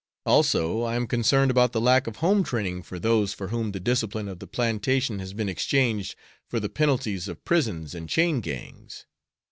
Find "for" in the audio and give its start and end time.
2.81-2.97, 3.35-3.49, 6.49-6.59